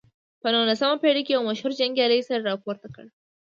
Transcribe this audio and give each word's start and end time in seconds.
په 0.41 0.47
نولسمه 0.55 0.95
پېړۍ 1.03 1.21
کې 1.25 1.33
یو 1.35 1.43
مشهور 1.49 1.71
جنګیالي 1.79 2.19
سر 2.27 2.39
راپورته 2.49 2.87
کړ. 2.95 3.05